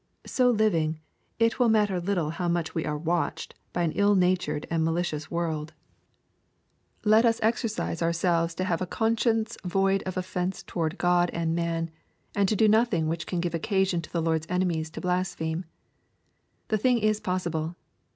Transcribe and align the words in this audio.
So 0.25 0.49
living, 0.49 0.99
it 1.37 1.59
will 1.59 1.69
matter 1.69 1.99
little 2.01 2.31
how 2.31 2.47
much 2.47 2.73
we 2.73 2.85
are" 2.85 2.97
watched" 3.11 3.53
by 3.71 3.83
an 3.83 3.91
ill 3.91 4.15
natured 4.15 4.65
and 4.71 4.83
malicious 4.83 5.29
world. 5.29 5.73
Let 7.05 7.23
LUKE, 7.23 7.35
CHAP. 7.35 7.43
XIV. 7.43 7.43
149 7.45 7.49
as 7.51 7.53
exercise 7.53 8.01
ourselves 8.01 8.55
to 8.55 8.63
have 8.63 8.81
a 8.81 8.87
conscience 8.87 9.57
void 9.63 10.01
of 10.07 10.17
offence 10.17 10.63
toward 10.63 10.97
God 10.97 11.29
and 11.33 11.55
raan, 11.55 11.91
and 12.33 12.49
to 12.49 12.55
do 12.55 12.67
nothing 12.67 13.07
which 13.09 13.27
can 13.27 13.39
give 13.41 13.53
occasion 13.53 14.01
to 14.01 14.11
the 14.11 14.23
Lord's 14.23 14.47
enemies 14.49 14.89
to 14.89 15.01
blaspheme. 15.01 15.65
The 16.69 16.79
thing 16.79 16.97
is 16.97 17.19
possible. 17.19 17.75